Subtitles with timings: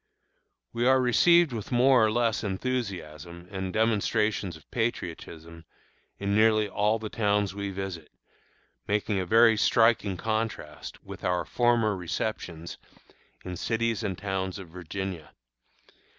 [0.73, 5.63] We are received with more or less enthusiasm and demonstrations of patriotism
[6.17, 8.09] in nearly all the towns we visit,
[8.87, 12.79] making a very striking contrast with our former receptions
[13.45, 15.35] in cities and towns of Virginia.